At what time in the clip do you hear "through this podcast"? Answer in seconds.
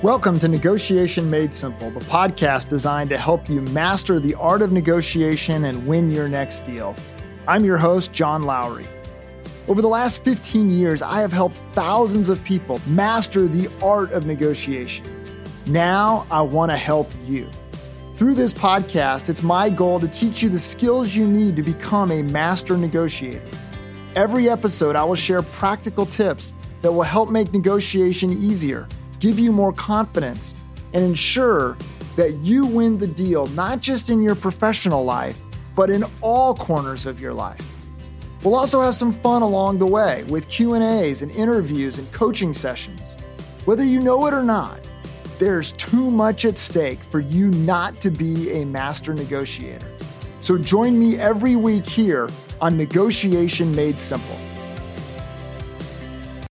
18.14-19.28